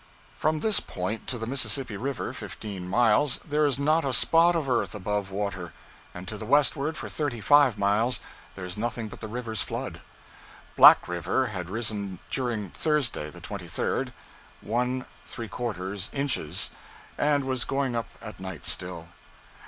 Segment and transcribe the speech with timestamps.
[0.33, 4.67] From this point to the Mississippi River, fifteen miles, there is not a spot of
[4.67, 5.73] earth above water,
[6.15, 8.19] and to the westward for thirty five miles
[8.55, 10.01] there is nothing but the river's flood.
[10.75, 14.11] Black River had risen during Thursday, the 23rd,
[14.65, 16.71] 1{three quarters} inches,
[17.15, 19.09] and was going up at night still.